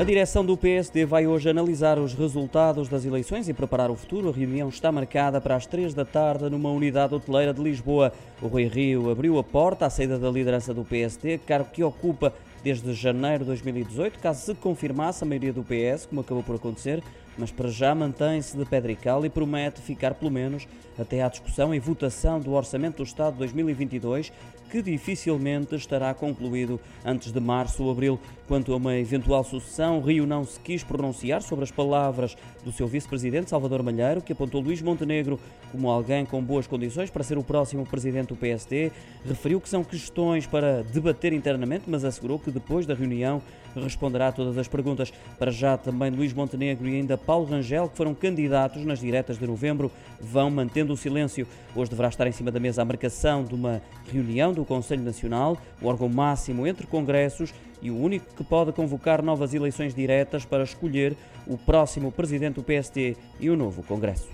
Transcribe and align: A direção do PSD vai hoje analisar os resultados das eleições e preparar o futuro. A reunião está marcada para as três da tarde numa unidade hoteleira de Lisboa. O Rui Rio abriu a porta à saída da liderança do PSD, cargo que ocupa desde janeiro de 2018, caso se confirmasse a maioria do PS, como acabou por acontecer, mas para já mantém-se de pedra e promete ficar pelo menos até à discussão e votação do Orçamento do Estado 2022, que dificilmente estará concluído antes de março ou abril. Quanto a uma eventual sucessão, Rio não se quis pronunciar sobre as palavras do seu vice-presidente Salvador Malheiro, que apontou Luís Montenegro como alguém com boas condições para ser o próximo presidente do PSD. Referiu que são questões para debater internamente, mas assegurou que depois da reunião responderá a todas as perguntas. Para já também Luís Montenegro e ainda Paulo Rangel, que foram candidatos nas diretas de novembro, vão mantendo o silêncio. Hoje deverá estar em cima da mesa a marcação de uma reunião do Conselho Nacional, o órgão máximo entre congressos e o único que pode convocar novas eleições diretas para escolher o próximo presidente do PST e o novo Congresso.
A 0.00 0.02
direção 0.02 0.42
do 0.42 0.56
PSD 0.56 1.04
vai 1.04 1.26
hoje 1.26 1.50
analisar 1.50 1.98
os 1.98 2.14
resultados 2.14 2.88
das 2.88 3.04
eleições 3.04 3.50
e 3.50 3.52
preparar 3.52 3.90
o 3.90 3.94
futuro. 3.94 4.30
A 4.30 4.32
reunião 4.32 4.70
está 4.70 4.90
marcada 4.90 5.42
para 5.42 5.54
as 5.54 5.66
três 5.66 5.92
da 5.92 6.06
tarde 6.06 6.48
numa 6.48 6.70
unidade 6.70 7.14
hoteleira 7.14 7.52
de 7.52 7.62
Lisboa. 7.62 8.10
O 8.40 8.46
Rui 8.46 8.64
Rio 8.64 9.10
abriu 9.10 9.38
a 9.38 9.44
porta 9.44 9.84
à 9.84 9.90
saída 9.90 10.18
da 10.18 10.30
liderança 10.30 10.72
do 10.72 10.86
PSD, 10.86 11.36
cargo 11.36 11.68
que 11.70 11.84
ocupa 11.84 12.32
desde 12.62 12.92
janeiro 12.92 13.40
de 13.40 13.46
2018, 13.46 14.18
caso 14.18 14.44
se 14.44 14.54
confirmasse 14.54 15.24
a 15.24 15.26
maioria 15.26 15.52
do 15.52 15.62
PS, 15.62 16.06
como 16.06 16.20
acabou 16.20 16.42
por 16.42 16.56
acontecer, 16.56 17.02
mas 17.38 17.50
para 17.50 17.68
já 17.68 17.94
mantém-se 17.94 18.56
de 18.56 18.64
pedra 18.64 18.92
e 19.24 19.30
promete 19.30 19.80
ficar 19.80 20.14
pelo 20.14 20.30
menos 20.30 20.66
até 20.98 21.22
à 21.22 21.28
discussão 21.28 21.74
e 21.74 21.78
votação 21.78 22.38
do 22.38 22.52
Orçamento 22.52 22.98
do 22.98 23.02
Estado 23.02 23.38
2022, 23.38 24.30
que 24.70 24.82
dificilmente 24.82 25.74
estará 25.74 26.14
concluído 26.14 26.78
antes 27.04 27.32
de 27.32 27.40
março 27.40 27.82
ou 27.82 27.90
abril. 27.90 28.20
Quanto 28.46 28.72
a 28.72 28.76
uma 28.76 28.96
eventual 28.96 29.42
sucessão, 29.42 30.00
Rio 30.00 30.26
não 30.26 30.44
se 30.44 30.58
quis 30.60 30.84
pronunciar 30.84 31.42
sobre 31.42 31.64
as 31.64 31.70
palavras 31.70 32.36
do 32.64 32.70
seu 32.70 32.86
vice-presidente 32.86 33.50
Salvador 33.50 33.82
Malheiro, 33.82 34.20
que 34.20 34.32
apontou 34.32 34.60
Luís 34.60 34.82
Montenegro 34.82 35.40
como 35.72 35.90
alguém 35.90 36.24
com 36.24 36.42
boas 36.42 36.66
condições 36.66 37.10
para 37.10 37.24
ser 37.24 37.38
o 37.38 37.42
próximo 37.42 37.84
presidente 37.86 38.28
do 38.28 38.36
PSD. 38.36 38.92
Referiu 39.26 39.60
que 39.60 39.68
são 39.68 39.82
questões 39.82 40.46
para 40.46 40.82
debater 40.82 41.32
internamente, 41.32 41.84
mas 41.86 42.04
assegurou 42.04 42.38
que 42.50 42.58
depois 42.58 42.86
da 42.86 42.94
reunião 42.94 43.40
responderá 43.74 44.28
a 44.28 44.32
todas 44.32 44.58
as 44.58 44.68
perguntas. 44.68 45.12
Para 45.38 45.50
já 45.50 45.76
também 45.76 46.10
Luís 46.10 46.32
Montenegro 46.32 46.88
e 46.88 46.96
ainda 46.96 47.16
Paulo 47.16 47.46
Rangel, 47.46 47.88
que 47.88 47.96
foram 47.96 48.14
candidatos 48.14 48.84
nas 48.84 49.00
diretas 49.00 49.38
de 49.38 49.46
novembro, 49.46 49.90
vão 50.20 50.50
mantendo 50.50 50.92
o 50.92 50.96
silêncio. 50.96 51.46
Hoje 51.74 51.90
deverá 51.90 52.08
estar 52.08 52.26
em 52.26 52.32
cima 52.32 52.50
da 52.50 52.58
mesa 52.58 52.82
a 52.82 52.84
marcação 52.84 53.44
de 53.44 53.54
uma 53.54 53.80
reunião 54.12 54.52
do 54.52 54.64
Conselho 54.64 55.02
Nacional, 55.02 55.56
o 55.80 55.86
órgão 55.86 56.08
máximo 56.08 56.66
entre 56.66 56.86
congressos 56.86 57.54
e 57.80 57.90
o 57.90 57.96
único 57.96 58.34
que 58.34 58.44
pode 58.44 58.72
convocar 58.72 59.22
novas 59.22 59.54
eleições 59.54 59.94
diretas 59.94 60.44
para 60.44 60.64
escolher 60.64 61.16
o 61.46 61.56
próximo 61.56 62.12
presidente 62.12 62.56
do 62.56 62.62
PST 62.62 63.16
e 63.38 63.48
o 63.48 63.56
novo 63.56 63.82
Congresso. 63.82 64.28